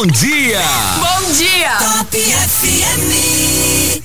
bom 0.00 0.06
dia! 0.06 0.62
Bom 0.96 1.32
dia! 1.34 1.76
Top 1.76 2.18
FM. 2.18 4.00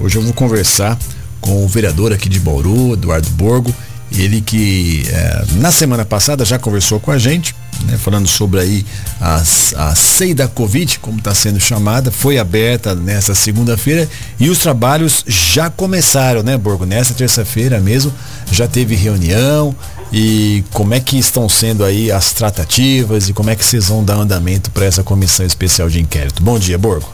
Hoje 0.00 0.16
eu 0.16 0.22
vou 0.22 0.32
conversar 0.32 0.98
com 1.38 1.62
o 1.62 1.68
vereador 1.68 2.14
aqui 2.14 2.30
de 2.30 2.40
Bauru, 2.40 2.94
Eduardo 2.94 3.28
Borgo, 3.32 3.74
ele 4.18 4.40
que 4.40 5.04
é, 5.08 5.44
na 5.56 5.70
semana 5.70 6.04
passada 6.04 6.44
já 6.44 6.58
conversou 6.58 6.98
com 6.98 7.10
a 7.10 7.18
gente, 7.18 7.54
né, 7.84 7.96
falando 7.98 8.26
sobre 8.26 8.60
aí 8.60 8.86
a, 9.20 9.36
a 9.36 9.94
CEI 9.94 10.34
da 10.34 10.48
Covid, 10.48 10.98
como 11.00 11.18
está 11.18 11.34
sendo 11.34 11.60
chamada, 11.60 12.10
foi 12.10 12.38
aberta 12.38 12.94
nessa 12.94 13.34
segunda-feira 13.34 14.08
e 14.40 14.48
os 14.48 14.58
trabalhos 14.58 15.24
já 15.26 15.68
começaram, 15.68 16.42
né, 16.42 16.56
Borgo? 16.56 16.86
Nessa 16.86 17.14
terça-feira 17.14 17.78
mesmo 17.80 18.12
já 18.50 18.66
teve 18.66 18.94
reunião 18.94 19.74
e 20.12 20.64
como 20.72 20.94
é 20.94 21.00
que 21.00 21.18
estão 21.18 21.48
sendo 21.48 21.84
aí 21.84 22.10
as 22.10 22.32
tratativas 22.32 23.28
e 23.28 23.32
como 23.32 23.50
é 23.50 23.56
que 23.56 23.64
vocês 23.64 23.88
vão 23.88 24.04
dar 24.04 24.14
andamento 24.14 24.70
para 24.70 24.84
essa 24.84 25.02
comissão 25.02 25.44
especial 25.44 25.88
de 25.88 26.00
inquérito. 26.00 26.42
Bom 26.42 26.58
dia, 26.58 26.78
Borgo. 26.78 27.08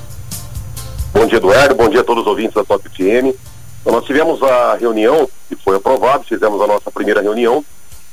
Bom 1.13 1.27
dia, 1.27 1.39
Eduardo. 1.39 1.75
Bom 1.75 1.89
dia 1.89 2.01
a 2.01 2.05
todos 2.05 2.23
os 2.23 2.29
ouvintes 2.29 2.55
da 2.55 2.65
Top 2.65 2.89
FM. 2.89 3.37
Então, 3.83 3.93
nós 3.93 4.05
tivemos 4.05 4.41
a 4.43 4.77
reunião, 4.77 5.29
que 5.49 5.57
foi 5.57 5.77
aprovado, 5.77 6.25
fizemos 6.25 6.61
a 6.63 6.67
nossa 6.67 6.91
primeira 6.91 7.21
reunião 7.21 7.65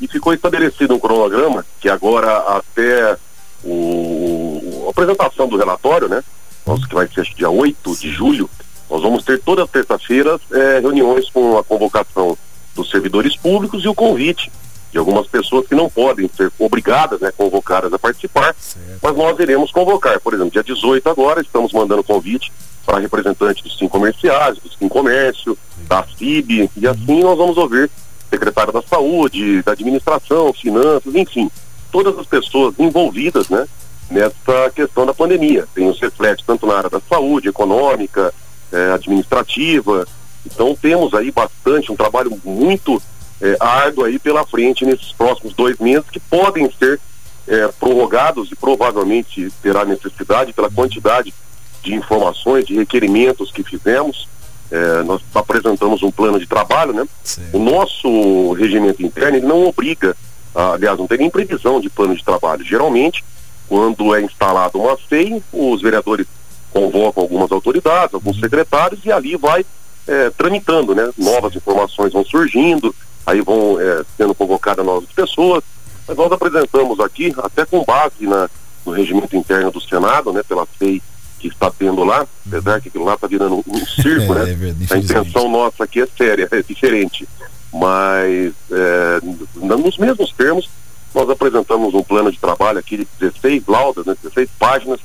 e 0.01 0.07
ficou 0.07 0.33
estabelecido 0.33 0.95
um 0.95 0.99
cronograma 0.99 1.63
que 1.79 1.87
agora 1.87 2.37
até 2.57 3.15
o, 3.63 4.85
a 4.87 4.89
apresentação 4.89 5.47
do 5.47 5.57
relatório, 5.57 6.09
né? 6.09 6.23
Nosso 6.65 6.87
que 6.87 6.95
vai 6.95 7.07
ser 7.07 7.23
dia 7.35 7.49
8 7.49 7.95
de 7.97 8.09
julho, 8.09 8.49
nós 8.89 9.01
vamos 9.03 9.23
ter 9.23 9.39
todas 9.41 9.65
as 9.65 9.71
terças-feiras 9.71 10.41
eh, 10.51 10.79
reuniões 10.81 11.29
com 11.29 11.57
a 11.57 11.63
convocação 11.63 12.35
dos 12.75 12.89
servidores 12.89 13.35
públicos 13.37 13.83
e 13.83 13.87
o 13.87 13.93
convite 13.93 14.51
de 14.91 14.97
algumas 14.97 15.27
pessoas 15.27 15.67
que 15.67 15.75
não 15.75 15.87
podem 15.87 16.27
ser 16.35 16.51
obrigadas, 16.57 17.19
né, 17.19 17.31
convocadas 17.35 17.93
a 17.93 17.99
participar, 17.99 18.55
Certo. 18.57 18.99
mas 19.03 19.15
nós 19.15 19.37
iremos 19.39 19.71
convocar. 19.71 20.19
Por 20.19 20.33
exemplo, 20.33 20.51
dia 20.51 20.63
18 20.63 21.07
agora, 21.07 21.41
estamos 21.41 21.71
mandando 21.71 22.03
convite 22.03 22.51
para 22.85 22.99
representantes 22.99 23.63
dos 23.63 23.77
Sim 23.77 23.87
Comerciais, 23.87 24.57
do 24.57 24.69
Sim 24.69 24.87
Comércio, 24.87 25.57
da 25.87 26.03
FIB, 26.03 26.69
e 26.75 26.87
assim 26.87 27.21
nós 27.21 27.37
vamos 27.37 27.57
ouvir 27.57 27.89
secretário 28.29 28.71
da 28.71 28.81
Saúde, 28.81 29.61
da 29.63 29.71
Administração, 29.71 30.53
Finanças, 30.53 31.15
enfim, 31.15 31.49
todas 31.91 32.17
as 32.17 32.25
pessoas 32.25 32.75
envolvidas, 32.77 33.49
né, 33.49 33.67
nessa 34.09 34.71
questão 34.75 35.05
da 35.05 35.13
pandemia. 35.13 35.67
Tem 35.73 35.89
os 35.89 35.99
reflexos 35.99 36.45
tanto 36.45 36.65
na 36.65 36.75
área 36.75 36.89
da 36.89 37.01
saúde, 37.01 37.49
econômica, 37.49 38.33
eh, 38.71 38.91
administrativa. 38.93 40.07
Então 40.45 40.75
temos 40.75 41.13
aí 41.13 41.31
bastante, 41.31 41.91
um 41.91 41.95
trabalho 41.95 42.39
muito 42.43 43.01
eh, 43.41 43.57
árduo 43.59 44.05
aí 44.05 44.19
pela 44.19 44.45
frente 44.45 44.85
nesses 44.85 45.11
próximos 45.11 45.53
dois 45.53 45.77
meses 45.79 46.09
que 46.09 46.19
podem 46.19 46.71
ser 46.77 46.99
eh, 47.47 47.69
prorrogados 47.79 48.51
e 48.51 48.55
provavelmente 48.55 49.51
terá 49.61 49.85
necessidade 49.85 50.53
pela 50.53 50.69
quantidade 50.69 51.33
de 51.81 51.93
informações, 51.93 52.65
de 52.65 52.75
requerimentos 52.75 53.51
que 53.51 53.63
fizemos. 53.63 54.27
Eh, 54.71 55.03
nós 55.03 55.21
apresentamos 55.33 56.03
um 56.03 56.11
plano 56.11 56.39
de 56.39 56.45
trabalho, 56.45 56.93
né? 56.93 57.07
Certo. 57.23 57.57
O 57.57 57.59
nosso 57.59 58.53
regimento 58.53 59.01
interno 59.03 59.39
não 59.47 59.67
obriga, 59.67 60.15
ah, 60.53 60.73
aliás, 60.73 60.97
não 60.97 61.07
tem 61.07 61.17
nem 61.17 61.29
previsão 61.29 61.81
de 61.81 61.89
plano 61.89 62.15
de 62.15 62.23
trabalho. 62.23 62.63
Geralmente, 62.63 63.23
quando 63.67 64.13
é 64.15 64.21
instalada 64.21 64.77
uma 64.77 64.97
FEI, 64.97 65.41
os 65.51 65.81
vereadores 65.81 66.27
convocam 66.71 67.23
algumas 67.23 67.51
autoridades, 67.51 68.13
alguns 68.13 68.39
secretários 68.39 69.03
e 69.03 69.11
ali 69.11 69.35
vai 69.35 69.65
eh, 70.07 70.31
tramitando, 70.37 70.93
né? 70.93 71.09
Novas 71.17 71.55
informações 71.55 72.13
vão 72.13 72.25
surgindo, 72.25 72.93
aí 73.25 73.41
vão 73.41 73.79
eh, 73.79 74.03
sendo 74.17 74.35
convocadas 74.35 74.85
novas 74.85 75.09
pessoas. 75.11 75.63
Mas 76.07 76.17
nós 76.17 76.31
apresentamos 76.31 76.99
aqui, 76.99 77.33
até 77.37 77.65
com 77.65 77.83
base 77.83 78.25
na, 78.25 78.49
no 78.85 78.91
regimento 78.91 79.35
interno 79.35 79.71
do 79.71 79.81
Senado, 79.81 80.33
né? 80.33 80.41
Pela 80.41 80.65
FEI 80.65 81.01
que 81.39 81.47
está 81.47 81.71
tendo 81.71 82.03
lá, 82.03 82.27
apesar 82.45 82.81
que 82.81 82.89
aquilo 82.89 83.05
lá 83.05 83.13
está 83.15 83.25
virando 83.27 83.63
um, 83.67 83.85
circo, 83.85 84.33
É, 84.37 84.45
né? 84.45 84.51
é 84.51 84.53
verdade, 84.55 84.93
A 84.93 84.97
intenção 84.97 85.49
nossa 85.49 85.83
aqui 85.83 86.01
é 86.01 86.07
séria, 86.17 86.47
é 86.51 86.61
diferente. 86.61 87.27
Mas, 87.73 88.53
é, 88.71 89.19
nos 89.55 89.97
mesmos 89.97 90.31
termos, 90.33 90.69
nós 91.13 91.29
apresentamos 91.29 91.93
um 91.93 92.03
plano 92.03 92.31
de 92.31 92.37
trabalho 92.39 92.77
aqui 92.79 92.97
de 92.97 93.07
16 93.19 93.63
laudas, 93.67 94.05
né, 94.05 94.15
16 94.21 94.49
páginas, 94.59 94.99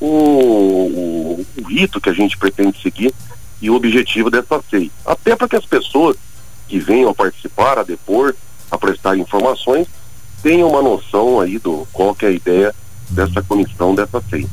o, 0.00 0.06
o- 0.06 1.46
o 1.58 1.62
rito 1.68 2.00
que 2.00 2.10
a 2.10 2.12
gente 2.12 2.36
pretende 2.36 2.80
seguir 2.82 3.12
e 3.60 3.70
o 3.70 3.74
objetivo 3.74 4.30
dessa 4.30 4.62
CEI. 4.70 4.90
Até 5.04 5.34
para 5.36 5.48
que 5.48 5.56
as 5.56 5.64
pessoas 5.64 6.16
que 6.68 6.78
venham 6.78 7.10
a 7.10 7.14
participar, 7.14 7.78
a 7.78 7.82
depor, 7.82 8.34
a 8.70 8.76
prestar 8.76 9.16
informações, 9.16 9.86
tenham 10.42 10.68
uma 10.68 10.82
noção 10.82 11.40
aí 11.40 11.58
do 11.58 11.86
qual 11.92 12.14
que 12.14 12.24
é 12.26 12.28
a 12.28 12.32
ideia 12.32 12.74
dessa 13.10 13.42
comissão, 13.42 13.94
dessa 13.94 14.22
CEI. 14.28 14.46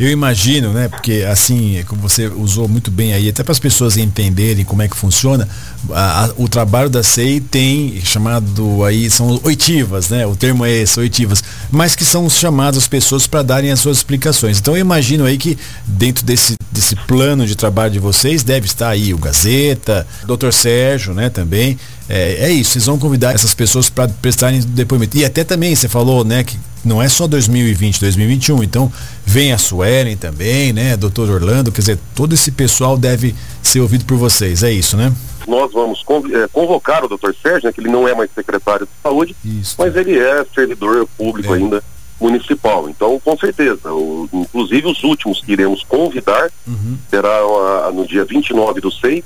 Eu 0.00 0.10
imagino, 0.10 0.72
né? 0.72 0.88
Porque 0.88 1.24
assim, 1.30 1.82
como 1.86 2.00
você 2.02 2.26
usou 2.26 2.66
muito 2.66 2.90
bem 2.90 3.12
aí, 3.12 3.28
até 3.28 3.42
para 3.42 3.52
as 3.52 3.58
pessoas 3.58 3.96
entenderem 3.96 4.64
como 4.64 4.82
é 4.82 4.88
que 4.88 4.96
funciona, 4.96 5.48
a- 5.92 6.24
a- 6.24 6.30
o 6.36 6.48
trabalho 6.48 6.88
da 6.90 7.02
SEI 7.02 7.40
tem 7.40 8.00
chamado 8.04 8.82
aí, 8.84 9.08
são 9.10 9.38
oitivas, 9.44 10.08
né? 10.08 10.26
O 10.26 10.34
termo 10.34 10.64
é 10.64 10.70
esse, 10.72 10.98
oitivas, 10.98 11.42
mas 11.70 11.94
que 11.94 12.04
são 12.04 12.28
chamadas 12.28 12.78
as 12.82 12.88
pessoas 12.88 13.26
para 13.26 13.42
darem 13.42 13.70
as 13.70 13.80
suas 13.80 13.98
explicações. 13.98 14.58
Então 14.58 14.74
eu 14.76 14.80
imagino 14.80 15.24
aí 15.24 15.36
que 15.38 15.56
dentro 15.86 16.24
desse, 16.24 16.56
desse 16.72 16.96
plano 16.96 17.46
de 17.46 17.54
trabalho 17.54 17.92
de 17.92 17.98
vocês 17.98 18.42
deve 18.42 18.66
estar 18.66 18.88
aí 18.88 19.12
o 19.14 19.18
Gazeta, 19.18 20.06
o 20.26 20.36
Dr. 20.36 20.50
Sérgio, 20.52 21.14
né, 21.14 21.28
também. 21.28 21.78
É, 22.14 22.46
é 22.48 22.50
isso, 22.52 22.72
vocês 22.72 22.84
vão 22.84 22.98
convidar 22.98 23.34
essas 23.34 23.54
pessoas 23.54 23.88
para 23.88 24.06
prestarem 24.06 24.60
depoimento. 24.60 25.16
E 25.16 25.24
até 25.24 25.44
também, 25.44 25.74
você 25.74 25.88
falou, 25.88 26.22
né, 26.24 26.44
que 26.44 26.58
não 26.84 27.00
é 27.02 27.08
só 27.08 27.26
2020, 27.26 27.98
2021. 28.00 28.62
Então, 28.62 28.92
vem 29.24 29.50
a 29.52 29.56
Suelen 29.56 30.14
também, 30.16 30.74
né, 30.74 30.94
doutor 30.96 31.30
Orlando, 31.30 31.72
quer 31.72 31.80
dizer, 31.80 31.98
todo 32.14 32.34
esse 32.34 32.50
pessoal 32.52 32.98
deve 32.98 33.34
ser 33.62 33.80
ouvido 33.80 34.04
por 34.04 34.18
vocês, 34.18 34.62
é 34.62 34.70
isso, 34.70 34.96
né? 34.96 35.10
nós 35.48 35.72
vamos 35.72 36.04
eh, 36.32 36.48
convocar 36.52 37.04
o 37.04 37.08
Dr. 37.08 37.32
Sérgio, 37.42 37.66
né, 37.66 37.72
que 37.72 37.80
ele 37.80 37.90
não 37.90 38.06
é 38.06 38.14
mais 38.14 38.30
secretário 38.32 38.86
de 38.86 38.92
saúde, 39.02 39.34
Isso. 39.44 39.74
mas 39.76 39.96
ele 39.96 40.16
é 40.16 40.46
servidor 40.54 41.04
público 41.18 41.52
É. 41.52 41.56
ainda 41.56 41.82
municipal. 42.20 42.88
Então, 42.88 43.18
com 43.18 43.36
certeza, 43.36 43.92
o- 43.92 44.28
inclusive 44.32 44.86
os 44.86 45.02
últimos 45.02 45.40
que 45.42 45.52
iremos 45.52 45.82
convidar 45.82 46.48
Uhum. 46.64 46.96
será 47.10 47.28
ah, 47.28 47.90
no 47.92 48.06
dia 48.06 48.24
29 48.24 48.80
do 48.80 48.90
6, 48.92 49.24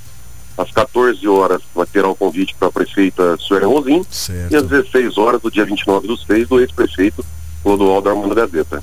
às 0.57 0.71
14 0.71 1.27
horas, 1.29 1.61
vai 1.75 1.87
ter 1.87 2.05
o 2.05 2.15
convite 2.15 2.55
para 2.59 2.69
a 2.69 2.73
prefeita 2.73 3.37
Suelen 3.39 3.69
Rosim, 3.69 4.05
Certo. 4.11 4.53
e 4.53 4.57
às 4.57 4.67
16 4.67 5.19
horas 5.19 5.41
do 5.41 5.51
dia 5.51 5.65
29 5.65 6.07
do 6.07 6.17
6, 6.17 6.49
do 6.49 6.61
ex-prefeito 6.61 7.25
Clodoaldo 7.63 8.09
Armando 8.09 8.35
Gazeta. 8.35 8.83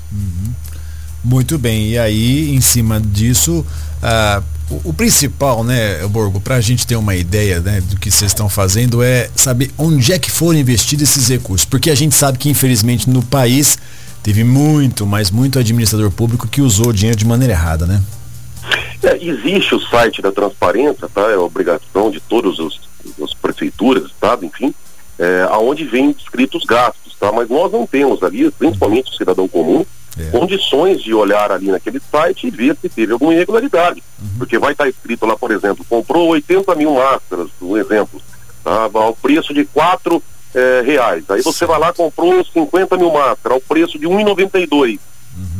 Muito 1.24 1.56
bem, 1.58 1.88
e 1.88 1.98
aí, 1.98 2.54
em 2.54 2.60
cima 2.60 3.00
disso, 3.00 3.64
ah, 4.02 4.42
o, 4.70 4.90
o 4.90 4.92
principal, 4.94 5.64
né, 5.64 6.06
Borgo, 6.06 6.40
para 6.40 6.56
a 6.56 6.60
gente 6.60 6.86
ter 6.86 6.96
uma 6.96 7.14
ideia 7.14 7.60
né, 7.60 7.80
do 7.80 7.96
que 7.98 8.10
vocês 8.10 8.30
estão 8.30 8.48
fazendo 8.48 9.02
é 9.02 9.30
saber 9.34 9.70
onde 9.78 10.12
é 10.12 10.18
que 10.18 10.30
foram 10.30 10.58
investidos 10.58 11.08
esses 11.08 11.28
recursos. 11.28 11.64
Porque 11.64 11.90
a 11.90 11.94
gente 11.94 12.14
sabe 12.14 12.38
que, 12.38 12.50
infelizmente, 12.50 13.08
no 13.08 13.22
país 13.22 13.78
teve 14.22 14.44
muito, 14.44 15.06
mas 15.06 15.30
muito 15.30 15.58
administrador 15.58 16.10
público 16.10 16.46
que 16.46 16.60
usou 16.60 16.88
o 16.88 16.92
dinheiro 16.92 17.18
de 17.18 17.26
maneira 17.26 17.54
errada, 17.54 17.86
né? 17.86 18.02
É, 19.04 19.18
existe 19.22 19.74
o 19.74 19.80
site 19.80 20.22
da 20.22 20.32
transparência, 20.32 21.08
tá? 21.12 21.30
É 21.30 21.36
obrigação 21.36 22.10
de 22.10 22.20
todas 22.20 22.56
as 23.22 23.34
prefeituras, 23.34 24.04
estado, 24.06 24.44
enfim, 24.44 24.74
é, 25.18 25.46
aonde 25.50 25.84
vem 25.84 26.12
descritos 26.12 26.62
os 26.62 26.66
gastos, 26.66 27.14
tá? 27.18 27.30
Mas 27.30 27.48
nós 27.48 27.70
não 27.70 27.86
temos 27.86 28.22
ali, 28.22 28.50
principalmente 28.50 29.10
o 29.10 29.14
cidadão 29.14 29.46
comum, 29.46 29.84
É. 30.16 30.30
condições 30.30 31.02
de 31.02 31.12
olhar 31.12 31.50
ali 31.50 31.66
naquele 31.72 32.00
site 32.10 32.46
e 32.46 32.50
ver 32.50 32.76
se 32.80 32.88
teve 32.88 33.12
alguma 33.12 33.34
irregularidade. 33.34 34.00
Porque 34.38 34.58
vai 34.58 34.70
estar 34.70 34.88
escrito 34.88 35.26
lá, 35.26 35.36
por 35.36 35.50
exemplo, 35.50 35.84
comprou 35.88 36.28
80 36.28 36.72
mil 36.76 36.94
máscaras, 36.94 37.48
um 37.60 37.76
exemplo, 37.76 38.22
tá? 38.62 38.88
ao 38.94 39.14
preço 39.16 39.52
de 39.52 39.64
4 39.64 40.22
reais. 40.84 41.24
Aí 41.28 41.42
você 41.42 41.66
vai 41.66 41.80
lá 41.80 41.92
comprou 41.92 42.44
50 42.44 42.96
mil 42.96 43.10
máscaras 43.10 43.56
ao 43.56 43.60
preço 43.60 43.98
de 43.98 44.06
1,92. 44.06 45.00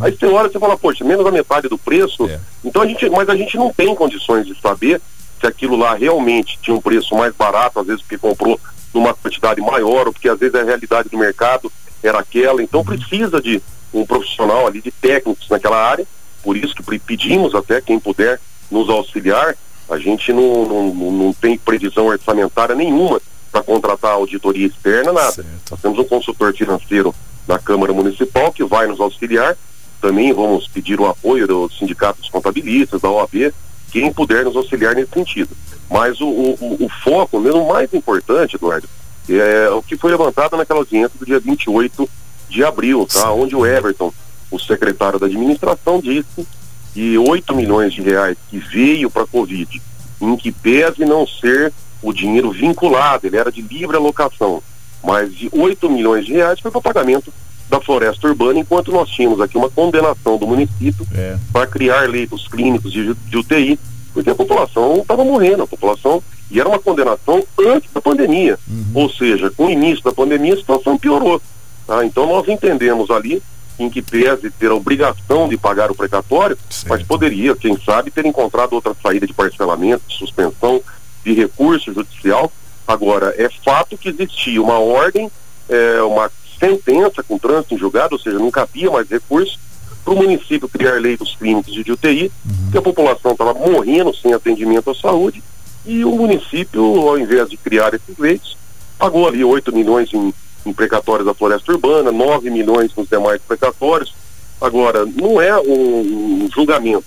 Aí 0.01 0.13
você 0.13 0.27
olha 0.27 0.49
e 0.49 0.53
você 0.53 0.59
fala, 0.59 0.77
poxa, 0.77 1.05
menos 1.05 1.25
da 1.25 1.31
metade 1.31 1.69
do 1.69 1.79
preço. 1.79 2.27
É. 2.29 2.39
Então 2.65 2.83
a 2.83 2.87
gente, 2.87 3.09
mas 3.11 3.29
a 3.29 3.37
gente 3.37 3.57
não 3.57 3.73
tem 3.73 3.95
condições 3.95 4.47
de 4.47 4.59
saber 4.61 5.01
se 5.41 5.47
aquilo 5.47 5.77
lá 5.77 5.95
realmente 5.95 6.59
tinha 6.63 6.77
um 6.77 6.81
preço 6.81 7.15
mais 7.15 7.35
barato, 7.35 7.81
às 7.81 7.87
vezes 7.87 8.03
porque 8.03 8.19
comprou 8.19 8.59
numa 8.93 9.13
quantidade 9.15 9.61
maior, 9.61 10.07
ou 10.07 10.13
porque 10.13 10.29
às 10.29 10.39
vezes 10.39 10.55
a 10.55 10.63
realidade 10.63 11.09
do 11.09 11.19
mercado 11.19 11.71
era 12.03 12.19
aquela. 12.21 12.63
Então 12.63 12.85
precisa 12.85 13.41
de 13.43 13.61
um 13.93 14.05
profissional 14.07 14.67
ali, 14.67 14.81
de 14.81 14.91
técnicos 14.91 15.49
naquela 15.49 15.77
área. 15.77 16.07
Por 16.43 16.57
isso 16.57 16.75
que 16.75 16.99
pedimos 16.99 17.55
até 17.55 17.81
quem 17.81 17.99
puder 17.99 18.41
nos 18.71 18.89
auxiliar. 18.89 19.57
A 19.91 19.99
gente 19.99 20.33
não, 20.33 20.65
não, 20.67 20.95
não- 20.95 21.13
não 21.13 21.33
tem 21.33 21.59
previsão 21.59 22.07
orçamentária 22.07 22.75
nenhuma 22.75 23.21
para 23.53 23.63
contratar 23.63 24.13
auditoria 24.13 24.67
externa, 24.67 25.13
nada. 25.13 25.33
Certo. 25.33 25.49
Nós 25.71 25.81
temos 25.81 25.99
um 25.99 26.05
consultor 26.05 26.55
financeiro 26.55 27.15
da 27.47 27.59
Câmara 27.59 27.93
Municipal 27.93 28.53
que 28.53 28.65
vai 28.65 28.87
nos 28.87 29.01
auxiliar. 29.01 29.57
Também 30.01 30.33
vamos 30.33 30.69
pedir 30.69 31.01
o 31.01 31.07
apoio 31.07 31.47
do 31.47 31.71
Sindicato 31.71 32.21
dos 32.21 32.29
Contabilistas, 32.31 33.01
da 33.01 33.11
OAB, 33.11 33.53
quem 33.91 34.13
puder 34.13 34.45
nos 34.45 34.57
auxiliar 34.57 34.95
nesse 34.95 35.13
sentido. 35.13 35.51
Mas 35.91 36.21
o, 36.21 36.27
o, 36.27 36.55
o- 36.61 36.85
o 36.85 36.89
foco, 37.03 37.39
mesmo 37.41 37.67
mais 37.69 37.93
importante, 37.95 38.57
Eduardo, 38.57 38.89
é 39.29 39.71
o 39.71 39.83
que 39.83 39.97
foi 39.97 40.11
levantado 40.11 40.57
naquela 40.57 40.81
audiência 40.81 41.19
do 41.19 41.25
dia 41.25 41.39
28 41.41 42.09
de 42.49 42.63
abril, 42.65 43.07
tá? 43.11 43.33
Onde 43.33 43.55
o 43.57 43.65
Everton, 43.65 44.13
o 44.51 44.59
secretário 44.59 45.19
da 45.19 45.27
administração 45.27 46.01
disse 46.01 46.47
que 46.93 47.17
8 47.19 47.55
milhões 47.55 47.93
de 47.95 48.03
reais 48.03 48.37
que 48.51 48.59
veio 48.59 49.11
para 49.11 49.23
a 49.23 49.27
Covid, 49.27 49.81
em 50.21 50.37
que 50.37 50.53
pese 50.53 51.05
não 51.05 51.27
ser 51.27 51.73
o 52.03 52.13
dinheiro 52.13 52.51
vinculado, 52.51 53.27
ele 53.27 53.37
era 53.37 53.51
de 53.51 53.63
livre 53.63 53.97
alocação, 53.97 54.63
mas 55.05 55.35
de 55.35 55.49
8 55.53 55.89
milhões 55.91 56.25
de 56.25 56.33
reais 56.33 56.59
foi 56.61 56.71
para 56.71 56.81
pagamento 56.81 57.33
da 57.69 57.81
floresta 57.81 58.29
urbana, 58.29 58.59
enquanto 58.59 58.93
nós 58.93 59.09
tínhamos 59.09 59.41
aqui 59.41 59.57
uma 59.57 59.71
condenação 59.71 60.37
do 60.39 60.47
município 60.47 61.07
é. 61.15 61.37
para 61.53 61.67
criar 61.67 62.09
leitos 62.09 62.49
clínicos 62.49 62.93
de, 62.93 63.15
de 63.15 63.37
UTI, 63.37 63.79
porque 64.13 64.31
a 64.31 64.35
população 64.35 64.97
estava 64.97 65.25
morrendo, 65.25 65.63
a 65.63 65.67
população, 65.67 66.23
e 66.51 66.61
era 66.61 66.69
uma 66.69 66.79
condenação 66.79 67.43
antes 67.59 67.91
da 67.93 68.01
pandemia, 68.01 68.59
uhum. 68.69 68.85
ou 68.95 69.11
seja, 69.11 69.51
com 69.51 69.67
o 69.67 69.71
início 69.71 70.05
da 70.05 70.13
pandemia 70.13 70.55
a 70.55 70.59
situação 70.59 70.99
piorou. 70.99 71.41
Tá? 71.87 72.05
Então 72.05 72.27
nós 72.27 72.47
entendemos 72.49 73.11
ali 73.11 73.43
em 73.79 73.91
que 73.91 74.01
pese 74.01 74.51
ter 74.51 74.71
a 74.71 74.75
obrigação 74.75 75.49
de 75.49 75.57
pagar 75.57 75.91
o 75.91 75.95
precatório, 75.95 76.57
certo. 76.71 76.89
mas 76.89 77.03
poderia, 77.03 77.57
quem 77.57 77.77
sabe, 77.79 78.11
ter 78.11 78.25
encontrado 78.25 78.73
outra 78.73 78.95
saída 79.03 79.27
de 79.27 79.33
parcelamento, 79.33 80.05
de 80.07 80.15
suspensão, 80.17 80.81
de 81.25 81.33
recurso 81.33 81.93
judicial. 81.93 82.53
Agora, 82.87 83.35
é 83.37 83.49
fato 83.65 83.97
que 83.97 84.11
existia 84.11 84.61
uma 84.61 84.79
ordem, 84.79 85.31
é, 85.69 86.03
uma 86.03 86.31
sentença 86.59 87.23
com 87.23 87.39
trânsito 87.39 87.75
em 87.75 87.79
julgado, 87.79 88.15
ou 88.15 88.21
seja, 88.21 88.39
não 88.39 88.51
cabia 88.51 88.91
mais 88.91 89.09
recurso 89.09 89.59
para 90.05 90.13
o 90.13 90.17
município 90.17 90.69
criar 90.69 91.01
leitos 91.01 91.35
clínicos 91.37 91.73
de 91.73 91.91
UTI, 91.91 92.31
uhum. 92.45 92.71
que 92.71 92.79
a 92.79 92.83
população 92.83 93.33
estava 93.33 93.55
morrendo 93.55 94.15
sem 94.15 94.35
atendimento 94.35 94.91
à 94.91 94.95
saúde, 94.95 95.43
e 95.87 96.05
o 96.05 96.13
município, 96.13 96.83
ao 97.09 97.19
invés 97.19 97.49
de 97.49 97.57
criar 97.57 97.95
esses 97.95 98.17
leitos, 98.19 98.57
pagou 98.99 99.27
ali 99.27 99.43
8 99.43 99.75
milhões 99.75 100.13
em, 100.13 100.33
em 100.65 100.73
precatórios 100.73 101.27
da 101.27 101.35
floresta 101.35 101.73
urbana, 101.73 102.13
9 102.13 102.51
milhões 102.51 102.95
nos 102.95 103.09
demais 103.09 103.41
precatórios. 103.43 104.15
Agora, 104.61 105.05
não 105.05 105.41
é 105.41 105.59
um, 105.59 106.45
um 106.45 106.49
julgamento, 106.55 107.05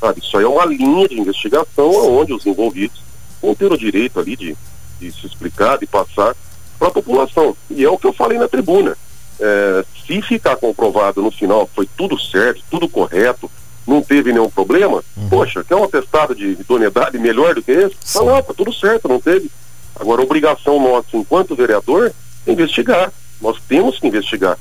sabe? 0.00 0.20
Isso 0.20 0.36
aí 0.36 0.44
é 0.44 0.48
uma 0.48 0.64
linha 0.64 1.08
de 1.08 1.20
investigação 1.20 1.90
onde 2.16 2.32
os 2.32 2.46
envolvidos 2.46 3.00
vão 3.40 3.54
ter 3.54 3.70
o 3.70 3.78
direito 3.78 4.18
ali 4.18 4.36
de, 4.36 4.56
de 5.00 5.12
se 5.12 5.26
explicar, 5.26 5.78
de 5.78 5.86
passar 5.86 6.34
para 6.78 6.88
a 6.88 6.92
população. 6.92 7.56
E 7.70 7.84
é 7.84 7.90
o 7.90 7.98
que 7.98 8.06
eu 8.06 8.12
falei 8.12 8.38
na 8.38 8.48
tribuna. 8.48 8.96
É, 9.38 9.84
se 10.06 10.22
ficar 10.22 10.56
comprovado 10.56 11.20
no 11.22 11.30
final 11.30 11.66
que 11.66 11.74
foi 11.74 11.88
tudo 11.96 12.18
certo, 12.18 12.62
tudo 12.70 12.88
correto, 12.88 13.50
não 13.86 14.02
teve 14.02 14.32
nenhum 14.32 14.50
problema, 14.50 15.04
uhum. 15.16 15.28
poxa, 15.28 15.62
quer 15.62 15.76
um 15.76 15.84
atestado 15.84 16.34
de 16.34 16.52
idoneidade 16.52 17.18
melhor 17.18 17.54
do 17.54 17.62
que 17.62 17.70
esse? 17.70 17.96
Sim. 18.00 18.24
não, 18.24 18.42
tá 18.42 18.52
tudo 18.52 18.72
certo, 18.72 19.08
não 19.08 19.20
teve. 19.20 19.50
Agora, 19.94 20.22
obrigação 20.22 20.80
nossa, 20.80 21.16
enquanto 21.16 21.54
vereador, 21.54 22.12
é 22.46 22.52
investigar. 22.52 23.12
Nós 23.40 23.58
temos 23.68 23.98
que 23.98 24.08
investigar. 24.08 24.58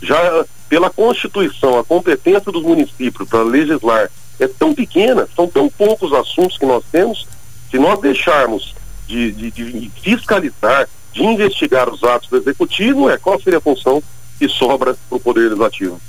Já 0.00 0.44
pela 0.68 0.90
Constituição, 0.90 1.78
a 1.78 1.84
competência 1.84 2.52
dos 2.52 2.62
municípios 2.62 3.28
para 3.28 3.42
legislar 3.42 4.10
é 4.38 4.46
tão 4.46 4.72
pequena, 4.74 5.28
são 5.34 5.48
tão 5.48 5.68
poucos 5.68 6.12
assuntos 6.12 6.56
que 6.56 6.66
nós 6.66 6.84
temos, 6.92 7.26
se 7.70 7.78
nós 7.78 8.00
deixarmos 8.00 8.74
de, 9.08 9.32
de, 9.32 9.50
de 9.50 9.90
fiscalizar, 10.02 10.86
de 11.12 11.22
investigar 11.22 11.88
os 11.88 12.04
atos 12.04 12.28
do 12.28 12.36
executivo, 12.36 13.08
é 13.08 13.16
qual 13.16 13.40
seria 13.40 13.58
a 13.58 13.62
função 13.62 14.02
que 14.38 14.48
sobra 14.48 14.96
para 15.08 15.16
o 15.16 15.20
Poder 15.20 15.44
Legislativo? 15.44 16.00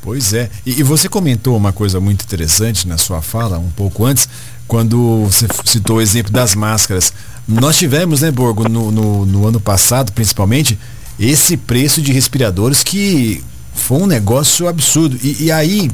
Pois 0.00 0.32
é. 0.32 0.50
E, 0.64 0.80
e, 0.80 0.82
você 0.82 1.08
comentou 1.08 1.56
uma 1.56 1.72
coisa 1.72 2.00
muito 2.00 2.24
interessante 2.24 2.88
na 2.88 2.98
sua 2.98 3.20
fala, 3.20 3.58
um 3.58 3.70
pouco 3.70 4.04
antes, 4.04 4.28
quando 4.66 5.24
você 5.26 5.46
citou 5.64 5.98
o 5.98 6.00
exemplo 6.00 6.32
das 6.32 6.54
máscaras. 6.54 7.12
Nós 7.46 7.76
tivemos, 7.76 8.22
né, 8.22 8.30
Borgo, 8.30 8.68
no, 8.68 8.90
no, 8.90 9.26
no 9.26 9.46
ano 9.46 9.60
passado, 9.60 10.12
principalmente, 10.12 10.78
esse 11.20 11.56
preço 11.56 12.00
de 12.02 12.12
respiradores 12.12 12.82
que 12.82 13.44
foi 13.74 13.98
um 13.98 14.06
negócio 14.06 14.66
absurdo. 14.66 15.16
E, 15.22 15.44
e 15.44 15.52
aí, 15.52 15.88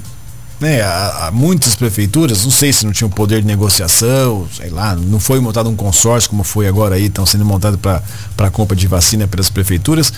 né, 0.61 0.83
a, 0.83 1.29
a 1.29 1.31
muitas 1.31 1.75
prefeituras, 1.77 2.45
não 2.45 2.51
sei 2.51 2.73
se 2.73 2.85
não 2.85 2.93
tinham 2.93 3.09
poder 3.09 3.41
de 3.41 3.47
negociação, 3.47 4.47
sei 4.57 4.71
lá, 4.71 4.95
não 4.97 5.21
foi 5.21 5.39
montado 5.39 5.69
um 5.71 5.77
consórcio 5.77 6.29
como 6.31 6.43
foi 6.43 6.67
agora 6.67 6.97
aí, 6.97 7.07
estão 7.07 7.25
sendo 7.25 7.45
montado 7.45 7.79
para 7.79 8.03
a 8.39 8.51
compra 8.51 8.77
de 8.77 8.87
vacina 8.87 9.27
pelas 9.29 9.49
prefeituras. 9.49 10.13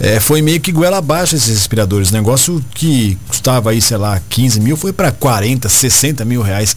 É, 0.00 0.18
foi 0.18 0.42
meio 0.42 0.60
que 0.60 0.72
goela 0.72 0.98
abaixo 0.98 1.36
esses 1.36 1.48
respiradores. 1.48 2.10
Negócio 2.10 2.62
que 2.74 3.16
custava 3.28 3.70
aí, 3.70 3.80
sei 3.80 3.96
lá, 3.96 4.20
15 4.28 4.60
mil, 4.60 4.76
foi 4.76 4.92
para 4.92 5.12
40, 5.12 5.68
60 5.68 6.24
mil 6.24 6.42
reais. 6.42 6.76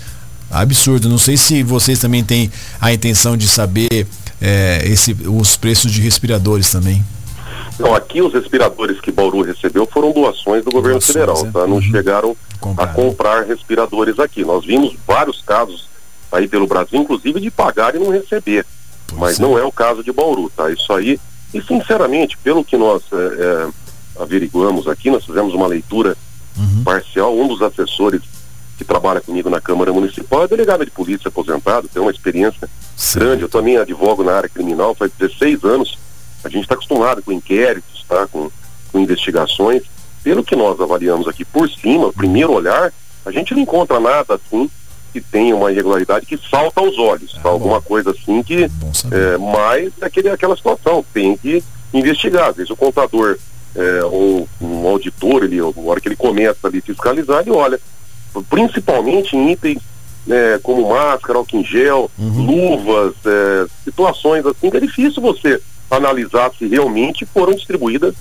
Absurdo. 0.51 1.09
Não 1.09 1.17
sei 1.17 1.35
se 1.35 1.63
vocês 1.63 1.99
também 1.99 2.23
têm 2.23 2.51
a 2.79 2.93
intenção 2.93 3.35
de 3.35 3.47
saber 3.47 4.07
é, 4.39 4.81
esse, 4.85 5.13
os 5.25 5.57
preços 5.57 5.91
de 5.91 5.99
respiradores 6.01 6.69
também. 6.71 7.03
Não, 7.79 7.93
aqui 7.93 8.21
os 8.21 8.33
respiradores 8.33 8.99
que 8.99 9.11
Bauru 9.11 9.41
recebeu 9.41 9.87
foram 9.91 10.11
doações 10.11 10.63
do 10.63 10.71
governo 10.71 10.99
doações, 10.99 11.13
federal, 11.13 11.45
é? 11.45 11.51
tá? 11.51 11.67
Não 11.67 11.75
uhum. 11.75 11.81
chegaram 11.81 12.37
comprar. 12.59 12.83
a 12.83 12.87
comprar 12.87 13.45
respiradores 13.45 14.19
aqui. 14.19 14.43
Nós 14.43 14.65
vimos 14.65 14.95
vários 15.05 15.41
casos 15.41 15.87
aí 16.31 16.47
pelo 16.47 16.67
Brasil, 16.67 16.99
inclusive 16.99 17.39
de 17.39 17.51
pagar 17.51 17.95
e 17.95 17.99
não 17.99 18.11
receber. 18.11 18.65
Pois 19.07 19.19
Mas 19.19 19.39
é. 19.39 19.41
não 19.41 19.57
é 19.57 19.63
o 19.63 19.71
caso 19.71 20.03
de 20.03 20.11
Bauru, 20.11 20.51
tá? 20.55 20.69
Isso 20.69 20.91
aí, 20.93 21.19
e 21.53 21.61
sinceramente, 21.61 22.37
pelo 22.37 22.63
que 22.63 22.75
nós 22.75 23.03
é, 23.11 23.15
é, 23.15 24.21
averiguamos 24.21 24.87
aqui, 24.87 25.09
nós 25.09 25.25
fizemos 25.25 25.53
uma 25.53 25.67
leitura 25.67 26.17
uhum. 26.57 26.83
parcial, 26.83 27.37
um 27.37 27.47
dos 27.47 27.61
assessores 27.61 28.21
que 28.77 28.83
trabalha 28.83 29.21
comigo 29.21 29.49
na 29.49 29.61
Câmara 29.61 29.91
Municipal 29.91 30.43
é 30.43 30.47
delegado 30.47 30.85
de 30.85 30.91
polícia 30.91 31.29
aposentado, 31.29 31.87
tem 31.87 32.01
uma 32.01 32.11
experiência 32.11 32.69
Sim. 32.95 33.19
grande. 33.19 33.41
Eu 33.43 33.49
também 33.49 33.77
advogo 33.77 34.23
na 34.23 34.33
área 34.33 34.49
criminal 34.49 34.93
faz 34.93 35.11
16 35.17 35.63
anos 35.63 35.97
a 36.43 36.49
gente 36.49 36.63
está 36.63 36.75
acostumado 36.75 37.21
com 37.21 37.31
inquéritos, 37.31 38.05
tá? 38.07 38.27
com, 38.27 38.49
com 38.91 38.99
investigações. 38.99 39.83
Pelo 40.27 40.43
que 40.43 40.57
nós 40.57 40.77
avaliamos 40.81 41.25
aqui 41.25 41.45
por 41.45 41.69
cima, 41.69 42.11
primeiro 42.11 42.51
olhar, 42.51 42.91
a 43.25 43.31
gente 43.31 43.53
não 43.53 43.61
encontra 43.61 43.97
nada 43.97 44.33
assim 44.33 44.69
que 45.13 45.21
tenha 45.21 45.55
uma 45.55 45.71
irregularidade 45.71 46.25
que 46.25 46.37
salta 46.49 46.81
aos 46.81 46.99
olhos, 46.99 47.31
tá? 47.41 47.47
alguma 47.47 47.81
coisa 47.81 48.11
assim 48.11 48.43
que 48.43 48.69
é, 49.09 49.37
mais 49.37 49.93
aquele, 50.01 50.27
aquela 50.27 50.57
situação, 50.57 51.01
tem 51.13 51.37
que 51.37 51.63
investigar. 51.93 52.49
Às 52.49 52.57
vezes 52.57 52.69
o 52.69 52.75
contador 52.75 53.37
é, 53.73 54.03
ou 54.03 54.49
um 54.59 54.85
auditor, 54.85 55.45
ele, 55.45 55.61
na 55.61 55.89
hora 55.89 56.01
que 56.01 56.09
ele 56.09 56.17
começa 56.17 56.67
ali 56.67 56.81
fiscalizar, 56.81 57.39
ele 57.39 57.51
olha, 57.51 57.79
principalmente 58.49 59.33
em 59.33 59.51
itens 59.51 59.81
é, 60.29 60.59
como 60.61 60.89
máscara, 60.89 61.39
álcool 61.39 61.55
em 61.55 61.63
gel, 61.63 62.11
uhum. 62.19 62.45
luvas, 62.45 63.13
é, 63.25 63.65
situações 63.85 64.45
assim 64.45 64.69
que 64.69 64.75
é 64.75 64.81
difícil 64.81 65.21
você 65.21 65.61
analisar 65.89 66.51
se 66.59 66.67
realmente 66.67 67.25
foram 67.25 67.53
distribuídas 67.53 68.13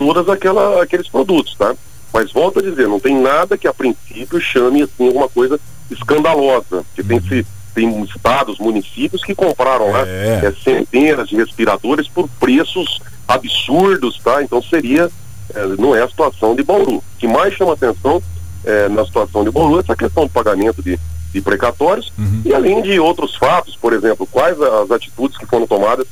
todas 0.00 0.30
aquela, 0.30 0.82
aqueles 0.82 1.06
produtos, 1.08 1.54
tá? 1.56 1.76
Mas 2.10 2.32
volto 2.32 2.58
a 2.58 2.62
dizer, 2.62 2.88
não 2.88 2.98
tem 2.98 3.20
nada 3.20 3.58
que 3.58 3.68
a 3.68 3.74
princípio 3.74 4.40
chame 4.40 4.80
assim 4.80 5.06
alguma 5.06 5.28
coisa 5.28 5.60
escandalosa, 5.90 6.82
que 6.94 7.04
tem 7.04 7.20
se 7.20 7.46
tem 7.74 8.02
estados, 8.02 8.58
municípios 8.58 9.22
que 9.22 9.34
compraram 9.34 9.92
lá 9.92 10.04
é. 10.06 10.40
é, 10.42 10.54
centenas 10.64 11.28
de 11.28 11.36
respiradores 11.36 12.08
por 12.08 12.28
preços 12.40 13.00
absurdos, 13.28 14.18
tá? 14.18 14.42
Então 14.42 14.60
seria, 14.62 15.08
é, 15.54 15.66
não 15.78 15.94
é 15.94 16.02
a 16.02 16.08
situação 16.08 16.56
de 16.56 16.62
Bauru. 16.62 16.96
O 16.96 17.04
que 17.18 17.28
mais 17.28 17.54
chama 17.54 17.74
atenção 17.74 18.22
é, 18.64 18.88
na 18.88 19.04
situação 19.04 19.44
de 19.44 19.50
Bauru 19.50 19.76
é 19.76 19.80
essa 19.80 19.94
questão 19.94 20.24
de 20.24 20.30
pagamento 20.30 20.82
de, 20.82 20.98
de 21.30 21.40
precatórios 21.42 22.10
uhum. 22.18 22.42
e 22.44 22.54
além 22.54 22.80
de 22.80 22.98
outros 22.98 23.36
fatos, 23.36 23.76
por 23.76 23.92
exemplo, 23.92 24.26
quais 24.26 24.60
as 24.60 24.90
atitudes 24.90 25.36
que 25.36 25.46
foram 25.46 25.66
tomadas 25.66 26.06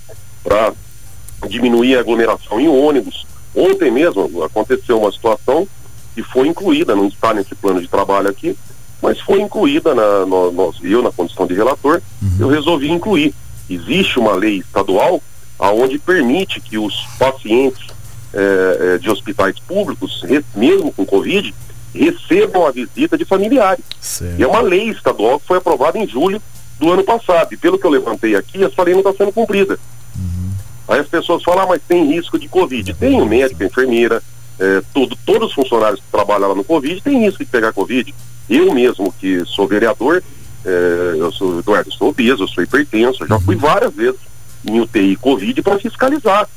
para 0.44 0.72
diminuir 1.48 1.96
a 1.96 2.00
aglomeração 2.00 2.60
em 2.60 2.68
ônibus. 2.68 3.26
Ontem 3.58 3.90
mesmo 3.90 4.44
aconteceu 4.44 5.00
uma 5.00 5.10
situação 5.10 5.66
que 6.14 6.22
foi 6.22 6.46
incluída, 6.46 6.94
não 6.94 7.08
está 7.08 7.34
nesse 7.34 7.56
plano 7.56 7.80
de 7.80 7.88
trabalho 7.88 8.28
aqui, 8.28 8.56
mas 9.02 9.20
foi 9.20 9.40
incluída 9.40 9.94
na, 9.96 10.24
no, 10.24 10.52
no, 10.52 10.74
eu 10.82 11.02
na 11.02 11.10
condição 11.10 11.44
de 11.44 11.54
relator, 11.54 12.00
uhum. 12.22 12.36
eu 12.38 12.48
resolvi 12.48 12.88
incluir. 12.88 13.34
Existe 13.68 14.18
uma 14.18 14.34
lei 14.34 14.58
estadual 14.58 15.20
aonde 15.58 15.98
permite 15.98 16.60
que 16.60 16.78
os 16.78 16.94
pacientes 17.18 17.84
é, 18.32 18.94
é, 18.94 18.98
de 18.98 19.10
hospitais 19.10 19.58
públicos, 19.58 20.22
mesmo 20.54 20.92
com 20.92 21.04
Covid, 21.04 21.52
recebam 21.92 22.64
a 22.64 22.70
visita 22.70 23.18
de 23.18 23.24
familiares. 23.24 23.84
Certo. 24.00 24.38
E 24.38 24.42
é 24.42 24.46
uma 24.46 24.60
lei 24.60 24.90
estadual 24.90 25.40
que 25.40 25.46
foi 25.46 25.58
aprovada 25.58 25.98
em 25.98 26.06
julho 26.06 26.40
do 26.78 26.92
ano 26.92 27.02
passado. 27.02 27.52
E 27.52 27.56
pelo 27.56 27.78
que 27.78 27.84
eu 27.84 27.90
levantei 27.90 28.36
aqui, 28.36 28.62
essa 28.62 28.82
lei 28.84 28.94
não 28.94 29.00
está 29.00 29.12
sendo 29.12 29.32
cumprida. 29.32 29.78
Aí 30.88 31.00
as 31.00 31.06
pessoas 31.06 31.42
falam, 31.42 31.64
ah, 31.64 31.66
mas 31.66 31.82
tem 31.86 32.06
risco 32.06 32.38
de 32.38 32.48
Covid. 32.48 32.94
Tem 32.94 33.20
o 33.20 33.26
médico, 33.26 33.62
a 33.62 33.66
enfermeira, 33.66 34.22
é, 34.58 34.82
todo, 34.94 35.16
todos 35.26 35.50
os 35.50 35.54
funcionários 35.54 36.00
que 36.00 36.06
trabalham 36.10 36.48
lá 36.48 36.54
no 36.54 36.64
Covid 36.64 37.00
têm 37.02 37.20
risco 37.20 37.44
de 37.44 37.50
pegar 37.50 37.72
Covid. 37.72 38.14
Eu 38.48 38.74
mesmo, 38.74 39.12
que 39.12 39.44
sou 39.44 39.68
vereador, 39.68 40.22
é, 40.64 41.14
eu 41.18 41.30
sou, 41.30 41.58
Eduardo, 41.58 41.92
sou 41.92 42.08
obeso, 42.08 42.44
eu 42.44 42.48
sou 42.48 42.64
hipertenso, 42.64 43.26
já 43.26 43.38
fui 43.38 43.54
várias 43.54 43.92
vezes 43.94 44.20
em 44.64 44.80
UTI 44.80 45.16
Covid 45.16 45.62
para 45.62 45.78
fiscalizar. 45.78 46.48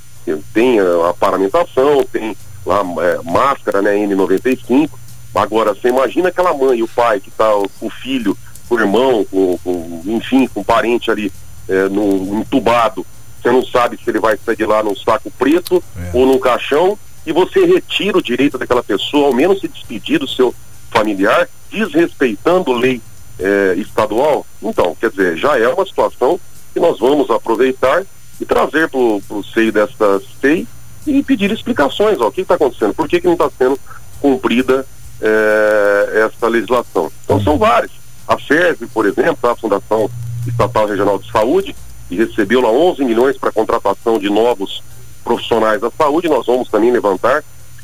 Tem 0.54 0.80
a, 0.80 1.10
a 1.10 1.14
paramentação, 1.14 2.04
tem 2.12 2.36
lá 2.66 2.82
é, 3.02 3.32
máscara, 3.32 3.82
né, 3.82 3.96
N95. 3.96 4.90
Agora, 5.36 5.74
você 5.74 5.90
imagina 5.90 6.30
aquela 6.30 6.54
mãe 6.54 6.80
e 6.80 6.84
o 6.84 6.88
pai 6.88 7.20
que 7.20 7.30
está 7.30 7.50
com 7.80 7.88
o 7.88 7.90
filho, 7.90 8.38
com 8.70 8.76
o 8.76 8.80
irmão, 8.80 9.26
com, 9.30 9.58
com, 9.58 10.02
enfim, 10.06 10.48
com 10.48 10.62
um 10.62 10.64
parente 10.64 11.12
ali 11.12 11.32
é, 11.68 11.90
no, 11.90 12.40
entubado 12.40 13.06
você 13.42 13.52
não 13.52 13.66
sabe 13.66 13.98
se 13.98 14.10
ele 14.10 14.20
vai 14.20 14.38
sair 14.38 14.56
de 14.56 14.66
lá 14.66 14.84
num 14.84 14.96
saco 14.96 15.32
preto 15.32 15.84
é. 15.98 16.12
ou 16.14 16.26
num 16.26 16.40
caixão. 16.40 16.98
e 17.26 17.32
você 17.32 17.66
retira 17.66 18.18
o 18.18 18.24
direito 18.24 18.58
daquela 18.58 18.84
pessoa, 18.84 19.28
ao 19.28 19.34
menos 19.34 19.60
se 19.60 19.68
despedir 19.68 20.20
do 20.20 20.28
seu 20.28 20.54
familiar, 20.90 21.48
desrespeitando 21.70 22.74
lei 22.74 23.02
eh, 23.40 23.76
estadual? 23.78 24.46
Então, 24.62 24.96
quer 25.00 25.10
dizer, 25.10 25.38
já 25.38 25.58
é 25.58 25.68
uma 25.68 25.86
situação 25.86 26.40
que 26.74 26.80
nós 26.80 27.00
vamos 27.00 27.30
aproveitar 27.30 28.04
e 28.40 28.46
trazer 28.46 28.90
para 28.90 29.00
o 29.00 29.44
seio 29.54 29.72
desta 29.72 30.20
SEI 30.42 30.68
e 31.06 31.22
pedir 31.24 31.52
explicações, 31.52 32.20
ó, 32.20 32.28
o 32.28 32.32
que 32.32 32.42
está 32.42 32.56
acontecendo, 32.56 32.94
por 32.94 33.08
que, 33.08 33.20
que 33.22 33.28
não 33.28 33.34
está 33.34 33.50
sendo 33.58 33.80
cumprida 34.20 34.86
eh, 35.22 36.26
essa 36.26 36.48
legislação. 36.48 37.12
Então 37.24 37.42
são 37.42 37.58
vários. 37.58 37.92
A 38.28 38.38
FERV, 38.38 38.88
por 38.88 39.06
exemplo, 39.06 39.50
a 39.50 39.56
Fundação 39.56 40.10
Estatal 40.48 40.88
Regional 40.88 41.20
de 41.20 41.32
Saúde, 41.32 41.76
que 42.12 42.18
recebeu 42.18 42.60
lá 42.60 42.70
11 42.70 43.06
milhões 43.06 43.38
para 43.38 43.53
contratação 43.53 44.20
de 44.20 44.30
novos 44.30 44.84
profissionais 45.24 45.80
da 45.80 45.89
saúde, 45.89 46.27
nós 46.27 46.46
vamos 46.46 46.68
também 46.68 46.91
levantar 46.91 47.41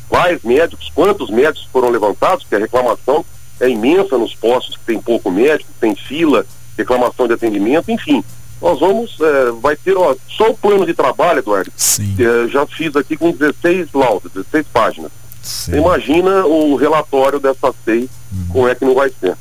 quais 0.10 0.42
médicos, 0.44 0.92
quantos 0.94 1.30
médicos 1.30 1.70
foram 1.72 1.90
levantados, 1.90 2.44
porque 2.44 2.58
a 2.58 2.60
reclamação 2.60 3.24
é 3.62 3.70
imensa 3.70 4.18
nos 4.18 4.36
postos 4.36 4.76
que 4.76 4.84
tem 4.84 5.00
pouco 5.00 5.32
médico, 5.32 5.72
tem 5.80 5.96
fila, 5.96 6.46
reclamação 6.78 7.26
de 7.26 7.36
atendimento, 7.36 7.90
enfim. 7.90 8.22
Nós 8.62 8.80
vamos, 8.82 9.18
é, 9.22 9.52
vai 9.62 9.78
ter 9.78 9.96
ó, 9.96 10.14
só 10.28 10.50
o 10.50 10.58
plano 10.58 10.86
de 10.86 10.94
trabalho, 10.94 11.40
Eduardo. 11.40 11.72
Sim. 11.78 12.18
É, 12.20 12.50
já 12.50 12.66
fiz 12.66 12.96
aqui 12.98 13.16
com 13.16 13.32
16 13.32 13.94
laudas, 13.94 14.32
16 14.34 14.66
páginas. 14.74 15.12
Sim. 15.42 15.78
Imagina 15.78 16.46
o 16.46 16.76
relatório 16.76 17.40
dessa 17.40 17.74
SEI, 17.86 18.10
como 18.52 18.68
é 18.68 18.76
que 18.76 18.84
não 18.84 18.94
vai 18.94 19.10
ser. 19.10 19.38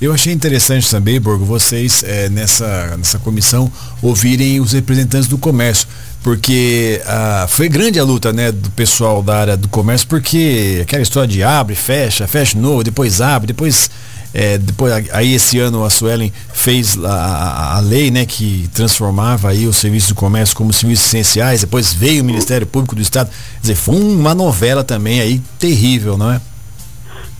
Eu 0.00 0.14
achei 0.14 0.32
interessante 0.32 0.90
também, 0.90 1.20
Borgo, 1.20 1.44
vocês 1.44 2.02
é, 2.02 2.30
nessa, 2.30 2.96
nessa 2.96 3.18
comissão 3.18 3.70
ouvirem 4.00 4.58
os 4.58 4.72
representantes 4.72 5.28
do 5.28 5.36
comércio, 5.36 5.86
porque 6.22 7.02
ah, 7.04 7.46
foi 7.46 7.68
grande 7.68 7.98
a 8.00 8.04
luta 8.04 8.32
né, 8.32 8.50
do 8.50 8.70
pessoal 8.70 9.22
da 9.22 9.36
área 9.36 9.56
do 9.58 9.68
comércio, 9.68 10.08
porque 10.08 10.78
aquela 10.80 11.02
história 11.02 11.28
de 11.28 11.42
abre, 11.42 11.74
fecha, 11.74 12.26
fecha 12.26 12.58
novo, 12.58 12.82
depois 12.82 13.20
abre, 13.20 13.48
depois. 13.48 13.90
É, 14.32 14.58
depois 14.58 14.92
aí 15.12 15.34
esse 15.34 15.58
ano 15.58 15.84
a 15.84 15.90
Suelen 15.90 16.32
fez 16.54 16.96
a, 17.04 17.10
a, 17.10 17.76
a, 17.78 17.80
lei 17.80 18.12
né, 18.12 18.24
que 18.24 18.70
transformava 18.72 19.48
aí 19.48 19.66
os 19.66 19.76
serviços 19.76 20.10
do 20.10 20.14
comércio 20.14 20.54
como 20.54 20.72
serviços 20.72 21.06
essenciais, 21.06 21.62
depois 21.62 21.92
veio 21.92 22.22
o 22.22 22.24
Ministério 22.24 22.64
Público 22.64 22.94
do 22.94 23.02
Estado. 23.02 23.28
Quer 23.28 23.60
dizer, 23.60 23.74
foi 23.74 23.96
uma 23.96 24.32
novela 24.32 24.84
também 24.84 25.20
aí 25.20 25.42
terrível, 25.58 26.16
não 26.16 26.30
é? 26.30 26.40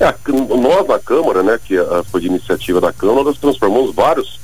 É, 0.01 0.15
nós 0.57 0.89
na 0.89 0.99
Câmara, 0.99 1.43
né, 1.43 1.61
que 1.63 1.77
foi 2.11 2.23
de 2.23 2.29
iniciativa 2.29 2.81
da 2.81 2.91
Câmara, 2.91 3.25
nós 3.25 3.39
transformamos 3.39 3.95
vários 3.95 4.41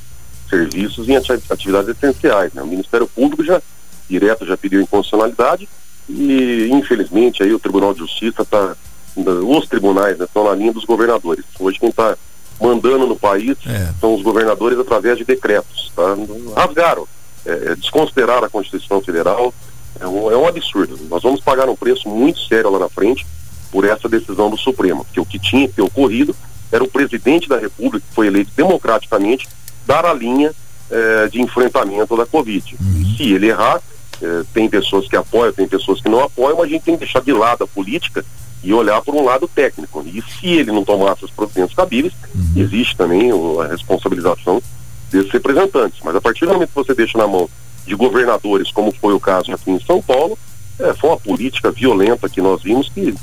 serviços 0.47 1.09
em 1.09 1.15
atividades 1.15 1.89
essenciais. 1.89 2.53
Né? 2.53 2.61
O 2.61 2.67
Ministério 2.67 3.07
Público 3.07 3.43
já 3.43 3.61
direto 4.07 4.45
já 4.45 4.55
pediu 4.55 4.81
inconstitucionalidade 4.81 5.67
e 6.07 6.69
infelizmente 6.71 7.43
aí 7.43 7.51
o 7.53 7.59
Tribunal 7.59 7.93
de 7.93 7.99
Justiça 7.99 8.43
está 8.43 8.75
os 9.17 9.67
tribunais 9.67 10.17
né, 10.17 10.25
estão 10.25 10.43
na 10.43 10.53
linha 10.53 10.71
dos 10.71 10.85
governadores. 10.85 11.43
Hoje 11.59 11.79
quem 11.79 11.89
está 11.89 12.15
mandando 12.61 13.07
no 13.07 13.15
país 13.15 13.57
é. 13.65 13.91
são 13.99 14.13
os 14.13 14.21
governadores 14.21 14.77
através 14.77 15.17
de 15.17 15.25
decretos. 15.25 15.91
Tá? 15.95 16.15
Rasgaram, 16.55 17.07
é, 17.43 17.51
é 17.51 17.75
desconsideraram 17.75 18.45
a 18.45 18.49
Constituição 18.49 19.01
Federal. 19.01 19.51
É 19.99 20.07
um, 20.07 20.31
é 20.31 20.37
um 20.37 20.47
absurdo. 20.47 20.99
Nós 21.09 21.23
vamos 21.23 21.41
pagar 21.41 21.67
um 21.67 21.75
preço 21.75 22.07
muito 22.07 22.39
sério 22.41 22.69
lá 22.69 22.77
na 22.77 22.89
frente 22.89 23.25
por 23.71 23.85
essa 23.85 24.07
decisão 24.07 24.49
do 24.49 24.57
Supremo, 24.57 25.05
que 25.11 25.19
o 25.19 25.25
que 25.25 25.39
tinha 25.39 25.67
que 25.67 25.75
ter 25.75 25.81
ocorrido 25.81 26.35
era 26.71 26.83
o 26.83 26.87
presidente 26.87 27.47
da 27.47 27.57
República, 27.57 28.05
que 28.07 28.15
foi 28.15 28.27
eleito 28.27 28.51
democraticamente, 28.55 29.47
dar 29.85 30.05
a 30.05 30.13
linha 30.13 30.53
eh, 30.89 31.29
de 31.31 31.41
enfrentamento 31.41 32.15
da 32.15 32.25
Covid. 32.25 32.75
Uhum. 32.79 33.15
Se 33.15 33.31
ele 33.31 33.47
errar, 33.47 33.81
eh, 34.21 34.43
tem 34.53 34.69
pessoas 34.69 35.07
que 35.07 35.15
apoiam, 35.15 35.53
tem 35.53 35.67
pessoas 35.67 36.01
que 36.01 36.09
não 36.09 36.23
apoiam, 36.23 36.57
mas 36.57 36.65
a 36.65 36.69
gente 36.69 36.83
tem 36.83 36.95
que 36.95 37.05
deixar 37.05 37.21
de 37.21 37.31
lado 37.31 37.63
a 37.63 37.67
política 37.67 38.23
e 38.63 38.73
olhar 38.73 39.01
por 39.01 39.15
um 39.15 39.23
lado 39.23 39.47
técnico. 39.47 40.03
E 40.05 40.21
se 40.21 40.47
ele 40.47 40.71
não 40.71 40.83
tomar 40.83 41.13
essas 41.13 41.29
providências 41.29 41.73
cabíveis, 41.73 42.13
uhum. 42.35 42.53
existe 42.57 42.97
também 42.97 43.31
a 43.31 43.67
responsabilização 43.67 44.61
desses 45.09 45.31
representantes. 45.31 45.99
Mas 46.03 46.15
a 46.15 46.21
partir 46.21 46.45
do 46.45 46.53
momento 46.53 46.69
que 46.69 46.75
você 46.75 46.93
deixa 46.93 47.17
na 47.17 47.27
mão 47.27 47.49
de 47.85 47.95
governadores, 47.95 48.71
como 48.71 48.91
foi 48.91 49.13
o 49.13 49.19
caso 49.19 49.53
aqui 49.53 49.71
em 49.71 49.79
São 49.79 50.01
Paulo, 50.01 50.37
é, 50.79 50.93
foi 50.93 51.09
uma 51.09 51.19
política 51.19 51.71
violenta 51.71 52.29
que 52.29 52.41
nós 52.41 52.61
vimos 52.61 52.89
que 52.89 53.15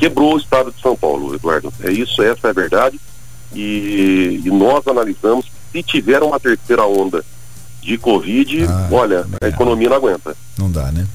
quebrou 0.00 0.34
o 0.34 0.38
estado 0.38 0.72
de 0.72 0.80
São 0.80 0.96
Paulo, 0.96 1.34
Eduardo. 1.34 1.70
É 1.82 1.92
isso, 1.92 2.22
essa 2.22 2.48
é 2.48 2.50
a 2.50 2.54
verdade. 2.54 2.98
E, 3.52 4.40
e 4.42 4.50
nós 4.50 4.86
analisamos 4.88 5.46
se 5.70 5.82
tiver 5.82 6.22
uma 6.22 6.40
terceira 6.40 6.86
onda 6.86 7.22
de 7.82 7.98
Covid, 7.98 8.64
ah, 8.64 8.88
olha, 8.90 9.26
é. 9.40 9.46
a 9.46 9.48
economia 9.48 9.90
não 9.90 9.96
aguenta. 9.96 10.34
Não 10.58 10.70
dá, 10.70 10.90
né? 10.90 11.06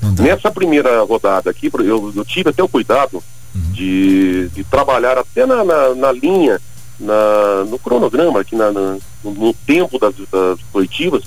Não 0.00 0.14
dá. 0.14 0.22
Nessa 0.22 0.50
primeira 0.50 1.02
rodada 1.02 1.50
aqui, 1.50 1.70
eu, 1.72 2.12
eu 2.16 2.24
tive 2.24 2.48
até 2.50 2.62
o 2.62 2.68
cuidado 2.68 3.22
uhum. 3.54 3.72
de, 3.72 4.48
de 4.48 4.64
trabalhar 4.64 5.18
até 5.18 5.44
na, 5.44 5.62
na, 5.62 5.94
na 5.94 6.12
linha, 6.12 6.58
na, 6.98 7.64
no 7.68 7.78
cronograma, 7.78 8.40
aqui 8.40 8.56
na, 8.56 8.70
no, 8.70 9.00
no, 9.22 9.52
tempo 9.66 9.98
das, 9.98 10.14
das 10.30 10.58
coletivas, 10.72 11.24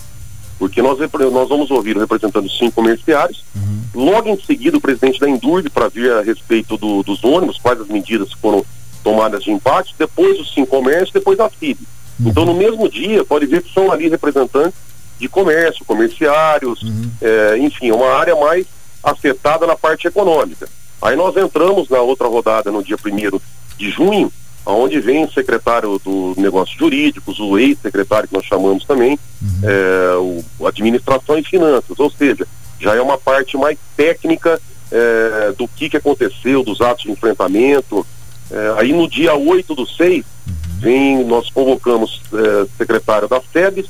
porque 0.59 0.81
nós, 0.81 0.97
nós 0.99 1.49
vamos 1.49 1.71
ouvir 1.71 1.95
o 1.97 1.99
representante 1.99 2.47
dos 2.47 2.57
cinco 2.57 2.73
comerciários, 2.73 3.43
uhum. 3.55 4.05
logo 4.05 4.29
em 4.29 4.39
seguida 4.41 4.77
o 4.77 4.81
presidente 4.81 5.19
da 5.19 5.29
Endurbe 5.29 5.69
para 5.69 5.89
ver 5.89 6.11
a 6.13 6.21
respeito 6.21 6.77
do, 6.77 7.03
dos 7.03 7.23
ônibus, 7.23 7.59
quais 7.59 7.79
as 7.81 7.87
medidas 7.87 8.31
foram 8.33 8.65
tomadas 9.03 9.43
de 9.43 9.51
empate, 9.51 9.93
depois 9.97 10.39
os 10.39 10.53
cinco 10.53 10.67
comércios, 10.67 11.11
depois 11.11 11.39
a 11.39 11.49
FIB. 11.49 11.79
Uhum. 12.19 12.29
Então 12.29 12.45
no 12.45 12.53
mesmo 12.53 12.89
dia 12.89 13.23
pode 13.25 13.45
ver 13.45 13.61
que 13.61 13.73
são 13.73 13.91
ali 13.91 14.07
representantes 14.07 14.79
de 15.19 15.27
comércio, 15.27 15.85
comerciários, 15.85 16.81
uhum. 16.81 17.11
é, 17.21 17.57
enfim, 17.57 17.91
uma 17.91 18.07
área 18.13 18.35
mais 18.35 18.65
afetada 19.03 19.67
na 19.67 19.75
parte 19.75 20.07
econômica. 20.07 20.67
Aí 21.01 21.15
nós 21.15 21.35
entramos 21.35 21.89
na 21.89 21.99
outra 21.99 22.27
rodada 22.27 22.71
no 22.71 22.81
dia 22.81 22.97
primeiro 22.97 23.41
de 23.77 23.89
junho, 23.91 24.31
onde 24.65 24.99
vem 24.99 25.25
o 25.25 25.31
secretário 25.31 25.99
do 25.99 26.33
Negócios 26.37 26.77
Jurídicos, 26.77 27.39
o 27.39 27.57
ex-secretário 27.57 28.27
que 28.27 28.33
nós 28.33 28.45
chamamos 28.45 28.85
também, 28.85 29.19
uhum. 29.41 29.59
é, 29.63 30.43
o 30.59 30.67
Administração 30.67 31.37
e 31.37 31.43
Finanças, 31.43 31.99
ou 31.99 32.09
seja, 32.09 32.47
já 32.79 32.95
é 32.95 33.01
uma 33.01 33.17
parte 33.17 33.57
mais 33.57 33.77
técnica 33.95 34.59
é, 34.91 35.53
do 35.57 35.67
que, 35.67 35.89
que 35.89 35.97
aconteceu, 35.97 36.63
dos 36.63 36.81
atos 36.81 37.03
de 37.03 37.11
enfrentamento. 37.11 38.05
É, 38.51 38.73
aí 38.77 38.93
no 38.93 39.09
dia 39.09 39.33
8 39.33 39.73
do 39.73 39.87
6, 39.87 40.23
uhum. 40.47 40.53
vem, 40.79 41.25
nós 41.25 41.49
convocamos 41.49 42.21
é, 42.33 42.67
secretário 42.77 43.27
da 43.27 43.41
SEBS, 43.51 43.89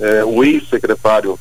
é, 0.00 0.24
o 0.24 0.42
ex-secretário 0.42 1.38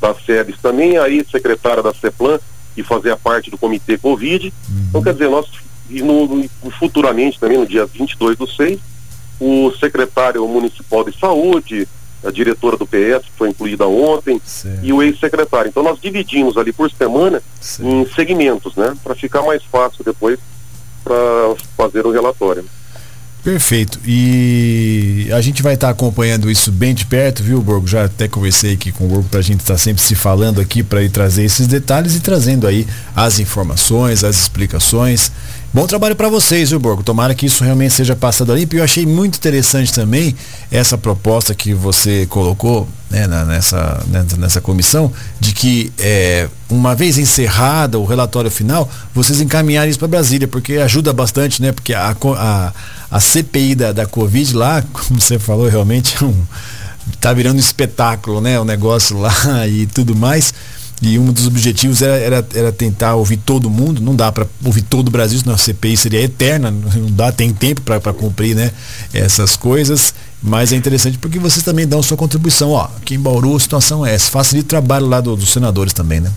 da 0.00 0.14
SEBS 0.14 0.60
também, 0.60 0.96
a 0.96 1.08
ex-secretária 1.08 1.82
da 1.82 1.92
CEPLAN, 1.92 2.38
que 2.74 2.82
fazia 2.82 3.16
parte 3.16 3.50
do 3.50 3.58
comitê 3.58 3.96
Covid. 3.98 4.52
Uhum. 4.68 4.86
Então, 4.88 5.02
quer 5.02 5.12
dizer, 5.12 5.28
nós 5.28 5.46
e 5.88 6.02
no, 6.02 6.48
futuramente 6.78 7.38
também 7.38 7.58
no 7.58 7.66
dia 7.66 7.86
22 7.86 8.36
do 8.36 8.46
6, 8.46 8.78
o 9.40 9.72
secretário 9.78 10.46
municipal 10.46 11.04
de 11.04 11.18
saúde, 11.18 11.88
a 12.24 12.30
diretora 12.30 12.76
do 12.76 12.86
PS, 12.86 13.26
que 13.26 13.36
foi 13.36 13.50
incluída 13.50 13.86
ontem, 13.86 14.40
e 14.82 14.92
o 14.92 15.02
ex-secretário. 15.02 15.68
Então 15.68 15.82
nós 15.82 16.00
dividimos 16.00 16.56
ali 16.56 16.72
por 16.72 16.90
semana 16.90 17.42
em 17.80 18.06
segmentos, 18.14 18.74
né? 18.76 18.94
Para 19.02 19.14
ficar 19.14 19.42
mais 19.42 19.62
fácil 19.64 20.04
depois 20.04 20.38
para 21.02 21.14
fazer 21.76 22.06
o 22.06 22.10
relatório. 22.10 22.64
Perfeito. 23.44 24.00
E 24.06 25.28
a 25.30 25.40
gente 25.42 25.62
vai 25.62 25.74
estar 25.74 25.88
tá 25.88 25.92
acompanhando 25.92 26.50
isso 26.50 26.72
bem 26.72 26.94
de 26.94 27.04
perto, 27.04 27.42
viu, 27.42 27.60
Borgo? 27.60 27.86
Já 27.86 28.06
até 28.06 28.26
conversei 28.26 28.72
aqui 28.72 28.90
com 28.90 29.04
o 29.04 29.08
Borgo 29.08 29.28
para 29.28 29.40
a 29.40 29.42
gente 29.42 29.60
estar 29.60 29.74
tá 29.74 29.78
sempre 29.78 30.02
se 30.02 30.14
falando 30.14 30.62
aqui 30.62 30.82
para 30.82 31.02
ir 31.02 31.10
trazer 31.10 31.44
esses 31.44 31.66
detalhes 31.66 32.16
e 32.16 32.20
trazendo 32.20 32.66
aí 32.66 32.86
as 33.14 33.38
informações, 33.38 34.24
as 34.24 34.40
explicações. 34.40 35.30
Bom 35.74 35.88
trabalho 35.88 36.14
para 36.14 36.28
vocês, 36.28 36.70
viu, 36.70 36.78
Borgo? 36.78 37.02
Tomara 37.02 37.34
que 37.34 37.46
isso 37.46 37.64
realmente 37.64 37.94
seja 37.94 38.14
passado 38.14 38.52
ali. 38.52 38.64
E 38.72 38.76
eu 38.76 38.84
achei 38.84 39.04
muito 39.04 39.34
interessante 39.38 39.92
também 39.92 40.32
essa 40.70 40.96
proposta 40.96 41.52
que 41.52 41.74
você 41.74 42.26
colocou 42.26 42.86
né, 43.10 43.26
na, 43.26 43.44
nessa, 43.44 44.00
nessa, 44.06 44.36
nessa, 44.36 44.60
comissão, 44.60 45.12
de 45.40 45.52
que 45.52 45.92
é, 45.98 46.48
uma 46.70 46.94
vez 46.94 47.18
encerrada 47.18 47.98
o 47.98 48.04
relatório 48.04 48.52
final, 48.52 48.88
vocês 49.12 49.40
encaminharem 49.40 49.90
isso 49.90 49.98
para 49.98 50.06
Brasília, 50.06 50.46
porque 50.46 50.74
ajuda 50.74 51.12
bastante, 51.12 51.60
né? 51.60 51.72
Porque 51.72 51.92
a, 51.92 52.16
a, 52.36 52.72
a 53.10 53.18
CPI 53.18 53.74
da, 53.74 53.90
da 53.90 54.06
Covid 54.06 54.54
lá, 54.54 54.80
como 54.92 55.20
você 55.20 55.40
falou, 55.40 55.68
realmente 55.68 56.22
é 56.22 56.24
um, 56.24 56.40
tá 57.20 57.32
virando 57.32 57.56
um 57.56 57.58
espetáculo, 57.58 58.40
né? 58.40 58.60
O 58.60 58.64
negócio 58.64 59.18
lá 59.18 59.34
e 59.66 59.86
tudo 59.86 60.14
mais. 60.14 60.54
E 61.04 61.18
um 61.18 61.32
dos 61.32 61.46
objetivos 61.46 62.00
era, 62.00 62.16
era, 62.16 62.46
era 62.54 62.72
tentar 62.72 63.14
ouvir 63.14 63.36
todo 63.36 63.68
mundo, 63.68 64.00
não 64.00 64.16
dá 64.16 64.32
para 64.32 64.46
ouvir 64.64 64.82
todo 64.82 65.08
o 65.08 65.10
Brasil, 65.10 65.38
senão 65.38 65.54
a 65.54 65.58
CPI 65.58 65.96
seria 65.96 66.22
eterna, 66.22 66.70
não 66.70 67.10
dá, 67.10 67.30
tem 67.30 67.52
tempo 67.52 67.82
para 67.82 68.12
cumprir 68.12 68.56
né, 68.56 68.72
essas 69.12 69.54
coisas, 69.54 70.14
mas 70.42 70.72
é 70.72 70.76
interessante 70.76 71.18
porque 71.18 71.38
vocês 71.38 71.62
também 71.62 71.86
dão 71.86 72.02
sua 72.02 72.16
contribuição. 72.16 72.70
Ó, 72.70 72.84
aqui 72.96 73.16
em 73.16 73.20
Bauru 73.20 73.54
a 73.54 73.60
situação 73.60 74.04
é 74.04 74.14
essa, 74.14 74.30
facilita 74.30 74.66
o 74.66 74.68
trabalho 74.68 75.06
lá 75.06 75.20
do, 75.20 75.36
dos 75.36 75.52
senadores 75.52 75.92
também, 75.92 76.20
né? 76.20 76.32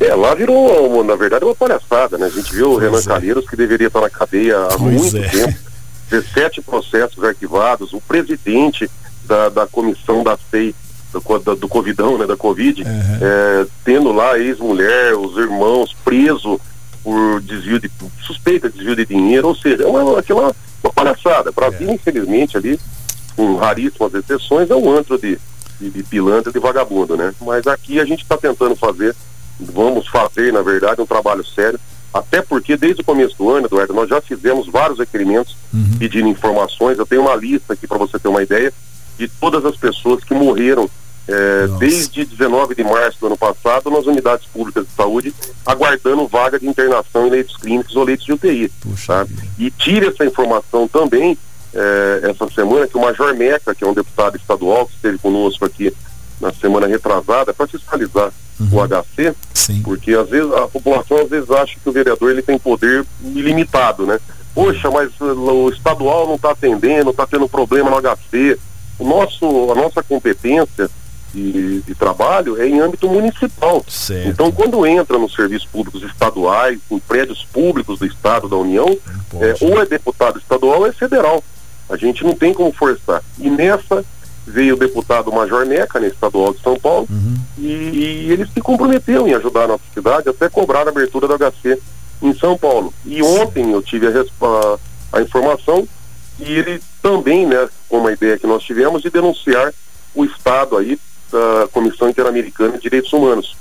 É, 0.00 0.14
lá 0.14 0.34
virou, 0.34 1.04
na 1.04 1.14
verdade, 1.14 1.44
uma 1.44 1.54
palhaçada, 1.54 2.16
né? 2.16 2.26
A 2.26 2.30
gente 2.30 2.50
viu 2.54 2.70
pois 2.70 2.76
o 2.76 2.80
Renan 2.80 3.00
é. 3.00 3.02
Calheiros, 3.02 3.46
que 3.46 3.54
deveria 3.54 3.88
estar 3.88 4.00
na 4.00 4.08
cadeia 4.08 4.58
há 4.58 4.78
pois 4.78 5.12
muito 5.12 5.16
é. 5.18 5.28
tempo, 5.28 5.58
17 6.08 6.62
processos 6.62 7.22
arquivados, 7.22 7.92
o 7.92 8.00
presidente 8.00 8.90
da, 9.26 9.50
da 9.50 9.66
comissão 9.66 10.24
da 10.24 10.38
CEI 10.50 10.74
do, 11.12 11.38
do, 11.38 11.56
do 11.56 11.68
Covidão, 11.68 12.18
né, 12.18 12.26
da 12.26 12.36
Covid, 12.36 12.82
uhum. 12.82 12.88
é, 13.20 13.66
tendo 13.84 14.12
lá 14.12 14.32
a 14.32 14.38
ex-mulher, 14.38 15.14
os 15.14 15.36
irmãos 15.36 15.94
presos 16.04 16.58
por 17.02 17.40
desvio 17.40 17.80
de 17.80 17.90
suspeita 18.20 18.68
de 18.68 18.76
desvio 18.76 18.96
de 18.96 19.06
dinheiro, 19.06 19.48
ou 19.48 19.54
seja, 19.54 19.84
é 19.84 19.86
uma, 19.86 20.18
aquela 20.18 20.54
uma 20.82 20.92
palhaçada. 20.92 21.52
Brasil, 21.52 21.88
é. 21.88 21.94
infelizmente, 21.94 22.56
ali, 22.56 22.78
com 23.36 23.56
raríssimas 23.56 24.14
exceções, 24.14 24.70
é 24.70 24.74
um 24.74 24.90
antro 24.90 25.18
de, 25.18 25.38
de, 25.80 25.90
de 25.90 26.02
pilantra, 26.02 26.52
de 26.52 26.58
vagabundo, 26.58 27.16
né? 27.16 27.34
Mas 27.40 27.66
aqui 27.66 28.00
a 28.00 28.04
gente 28.04 28.22
está 28.22 28.36
tentando 28.36 28.76
fazer, 28.76 29.14
vamos 29.58 30.08
fazer, 30.08 30.52
na 30.52 30.62
verdade, 30.62 31.00
um 31.00 31.06
trabalho 31.06 31.44
sério, 31.44 31.80
até 32.12 32.42
porque 32.42 32.76
desde 32.76 33.02
o 33.02 33.04
começo 33.04 33.36
do 33.36 33.50
ano, 33.50 33.66
Eduardo, 33.66 33.94
nós 33.94 34.08
já 34.08 34.20
fizemos 34.20 34.66
vários 34.66 34.98
requerimentos 34.98 35.56
uhum. 35.72 35.96
pedindo 35.98 36.28
informações. 36.28 36.98
Eu 36.98 37.06
tenho 37.06 37.22
uma 37.22 37.36
lista 37.36 37.72
aqui 37.72 37.86
para 37.86 37.98
você 37.98 38.18
ter 38.18 38.28
uma 38.28 38.42
ideia 38.42 38.72
de 39.16 39.28
todas 39.28 39.64
as 39.64 39.76
pessoas 39.76 40.24
que 40.24 40.34
morreram 40.34 40.90
é, 41.28 41.66
desde 41.78 42.24
19 42.24 42.74
de 42.74 42.82
março 42.82 43.20
do 43.20 43.26
ano 43.26 43.36
passado 43.36 43.90
nas 43.90 44.06
unidades 44.06 44.46
públicas 44.46 44.86
de 44.86 44.92
saúde, 44.92 45.34
aguardando 45.64 46.26
vaga 46.26 46.58
de 46.58 46.66
internação 46.66 47.26
em 47.26 47.30
leitos 47.30 47.56
clínicos 47.56 47.94
ou 47.94 48.04
leitos 48.04 48.26
de 48.26 48.32
UTI. 48.32 48.72
Tá? 49.06 49.26
E 49.58 49.70
tire 49.70 50.06
essa 50.06 50.24
informação 50.24 50.88
também 50.88 51.36
é, 51.74 52.30
essa 52.30 52.48
semana 52.50 52.86
que 52.86 52.96
o 52.96 53.00
Major 53.00 53.34
Meca, 53.34 53.74
que 53.74 53.84
é 53.84 53.86
um 53.86 53.94
deputado 53.94 54.36
estadual 54.36 54.86
que 54.86 54.94
esteve 54.94 55.18
conosco 55.18 55.64
aqui 55.64 55.94
na 56.40 56.52
semana 56.52 56.86
retrasada, 56.86 57.52
para 57.52 57.66
fiscalizar 57.66 58.32
uhum. 58.58 58.78
o 58.78 58.88
HC, 58.88 59.34
Sim. 59.54 59.82
porque 59.82 60.14
às 60.14 60.28
vezes 60.28 60.50
a 60.52 60.66
população 60.66 61.18
às 61.18 61.28
vezes 61.28 61.50
acha 61.50 61.78
que 61.78 61.88
o 61.88 61.92
vereador 61.92 62.30
ele 62.30 62.42
tem 62.42 62.58
poder 62.58 63.04
ilimitado, 63.22 64.06
né? 64.06 64.18
Poxa, 64.54 64.90
mas 64.90 65.12
o 65.20 65.68
estadual 65.68 66.26
não 66.26 66.34
está 66.34 66.50
atendendo, 66.50 67.10
está 67.10 67.26
tendo 67.26 67.48
problema 67.48 67.90
no 67.90 68.00
HC. 68.00 68.58
O 68.98 69.06
nosso, 69.06 69.70
a 69.70 69.74
nossa 69.76 70.02
competência 70.02 70.90
de, 71.32 71.80
de, 71.82 71.94
trabalho 71.94 72.60
é 72.60 72.68
em 72.68 72.80
âmbito 72.80 73.08
municipal. 73.08 73.84
Certo. 73.88 74.28
Então, 74.28 74.50
quando 74.50 74.84
entra 74.86 75.18
nos 75.18 75.34
serviços 75.34 75.68
públicos 75.68 76.02
estaduais, 76.02 76.78
em 76.90 76.98
prédios 76.98 77.46
públicos 77.52 77.98
do 77.98 78.06
Estado, 78.06 78.48
da 78.48 78.56
União, 78.56 78.86
é, 79.40 79.54
ou 79.60 79.80
é 79.80 79.86
deputado 79.86 80.38
estadual 80.38 80.80
ou 80.80 80.86
é 80.86 80.92
federal. 80.92 81.42
A 81.88 81.96
gente 81.96 82.24
não 82.24 82.34
tem 82.34 82.54
como 82.54 82.72
forçar. 82.72 83.22
E 83.38 83.50
nessa 83.50 84.04
veio 84.46 84.74
o 84.74 84.78
deputado 84.78 85.32
Major 85.32 85.64
Neca, 85.64 86.00
né, 86.00 86.08
estadual 86.08 86.52
de 86.52 86.60
São 86.60 86.78
Paulo, 86.78 87.06
uhum. 87.10 87.34
e, 87.58 87.66
e 87.66 88.32
ele 88.32 88.46
se 88.46 88.60
comprometeu 88.60 89.26
em 89.26 89.34
ajudar 89.34 89.64
a 89.64 89.68
nossa 89.68 89.84
cidade 89.94 90.28
até 90.28 90.48
cobrar 90.48 90.86
a 90.86 90.90
abertura 90.90 91.28
do 91.28 91.38
HC 91.38 91.80
em 92.22 92.34
São 92.34 92.56
Paulo. 92.56 92.92
E 93.04 93.22
ontem 93.22 93.72
eu 93.72 93.82
tive 93.82 94.06
a, 94.06 94.10
a, 94.10 94.78
a 95.18 95.22
informação 95.22 95.86
e 96.38 96.52
ele 96.52 96.80
também, 97.02 97.46
né, 97.46 97.68
com 97.88 97.98
uma 97.98 98.12
ideia 98.12 98.38
que 98.38 98.46
nós 98.46 98.62
tivemos, 98.62 99.02
de 99.02 99.10
denunciar 99.10 99.72
o 100.14 100.24
Estado 100.24 100.76
aí 100.76 100.98
da 101.30 101.68
Comissão 101.72 102.08
Interamericana 102.08 102.72
de 102.72 102.82
Direitos 102.82 103.12
Humanos. 103.12 103.56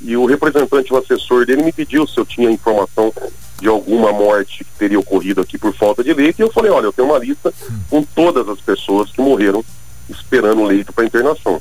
E 0.00 0.16
o 0.16 0.26
representante, 0.26 0.92
o 0.92 0.96
assessor 0.98 1.46
dele, 1.46 1.62
me 1.62 1.72
pediu 1.72 2.06
se 2.06 2.18
eu 2.18 2.26
tinha 2.26 2.50
informação 2.50 3.12
de 3.58 3.68
alguma 3.68 4.12
morte 4.12 4.64
que 4.64 4.70
teria 4.78 5.00
ocorrido 5.00 5.40
aqui 5.40 5.56
por 5.56 5.74
falta 5.74 6.04
de 6.04 6.12
leite. 6.12 6.40
E 6.40 6.42
eu 6.42 6.52
falei: 6.52 6.70
olha, 6.70 6.86
eu 6.86 6.92
tenho 6.92 7.08
uma 7.08 7.18
lista 7.18 7.52
com 7.88 8.02
todas 8.02 8.48
as 8.48 8.60
pessoas 8.60 9.10
que 9.10 9.20
morreram 9.20 9.64
esperando 10.08 10.64
leito 10.64 10.92
para 10.92 11.04
internação. 11.04 11.60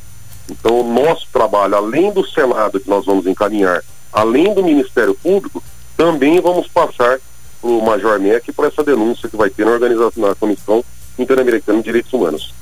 Então, 0.49 0.81
o 0.81 0.93
nosso 0.93 1.27
trabalho, 1.31 1.75
além 1.75 2.11
do 2.11 2.25
Senado 2.27 2.79
que 2.79 2.89
nós 2.89 3.05
vamos 3.05 3.25
encaminhar, 3.25 3.83
além 4.11 4.53
do 4.53 4.63
Ministério 4.63 5.15
Público, 5.15 5.63
também 5.97 6.39
vamos 6.39 6.67
passar 6.67 7.19
para 7.61 7.69
o 7.69 7.81
Major 7.83 8.19
MEC 8.19 8.51
para 8.51 8.67
essa 8.67 8.83
denúncia 8.83 9.29
que 9.29 9.37
vai 9.37 9.49
ter 9.49 9.65
na 9.65 9.71
organização, 9.71 10.27
na 10.27 10.35
Comissão 10.35 10.83
Interamericana 11.17 11.79
de 11.79 11.85
Direitos 11.85 12.13
Humanos. 12.13 12.53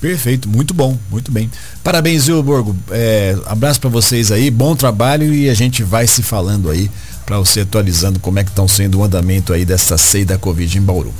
Perfeito, 0.00 0.48
muito 0.48 0.74
bom, 0.74 0.98
muito 1.10 1.32
bem. 1.32 1.50
Parabéns, 1.82 2.26
viu, 2.26 2.42
Borgo? 2.42 2.76
É, 2.90 3.36
abraço 3.46 3.80
para 3.80 3.90
vocês 3.90 4.30
aí, 4.30 4.50
bom 4.50 4.76
trabalho 4.76 5.32
e 5.32 5.48
a 5.48 5.54
gente 5.54 5.82
vai 5.82 6.06
se 6.06 6.22
falando 6.22 6.70
aí 6.70 6.90
para 7.24 7.38
você 7.38 7.60
atualizando 7.60 8.20
como 8.20 8.38
é 8.38 8.44
que 8.44 8.50
estão 8.50 8.68
sendo 8.68 8.98
o 8.98 9.04
andamento 9.04 9.52
aí 9.52 9.64
dessa 9.64 9.98
ceia 9.98 10.26
da 10.26 10.38
Covid 10.38 10.78
em 10.78 10.82
Bauru. 10.82 11.12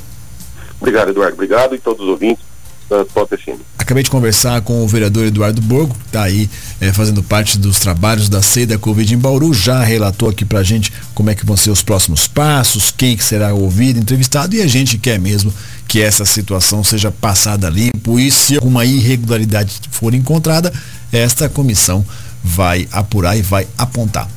Obrigado, 0.80 1.10
Eduardo. 1.10 1.34
Obrigado 1.34 1.74
e 1.74 1.78
todos 1.78 2.04
os 2.04 2.10
ouvintes 2.10 2.44
da 2.88 3.04
Top 3.04 3.36
FM. 3.36 3.60
Acabei 3.78 4.02
de 4.02 4.10
conversar 4.10 4.60
com 4.62 4.84
o 4.84 4.88
vereador 4.88 5.26
Eduardo 5.26 5.60
Borgo, 5.60 5.94
que 5.94 6.06
está 6.06 6.22
aí 6.22 6.48
é, 6.80 6.92
fazendo 6.92 7.22
parte 7.22 7.58
dos 7.58 7.78
trabalhos 7.78 8.28
da 8.28 8.42
ceia 8.42 8.66
da 8.66 8.78
Covid 8.78 9.14
em 9.14 9.18
Bauru, 9.18 9.52
já 9.54 9.82
relatou 9.82 10.28
aqui 10.28 10.44
para 10.44 10.60
a 10.60 10.62
gente 10.62 10.92
como 11.14 11.30
é 11.30 11.34
que 11.34 11.46
vão 11.46 11.56
ser 11.56 11.70
os 11.70 11.82
próximos 11.82 12.26
passos, 12.26 12.90
quem 12.90 13.16
que 13.16 13.24
será 13.24 13.52
ouvido, 13.54 13.98
entrevistado, 13.98 14.54
e 14.54 14.62
a 14.62 14.66
gente 14.66 14.98
quer 14.98 15.18
mesmo 15.18 15.52
que 15.88 16.02
essa 16.02 16.24
situação 16.24 16.82
seja 16.82 17.10
passada 17.10 17.68
limpo 17.68 18.18
e 18.18 18.30
se 18.30 18.56
alguma 18.56 18.84
irregularidade 18.84 19.80
for 19.90 20.14
encontrada, 20.14 20.72
esta 21.12 21.48
comissão 21.48 22.04
vai 22.42 22.88
apurar 22.92 23.36
e 23.36 23.42
vai 23.42 23.66
apontar. 23.78 24.35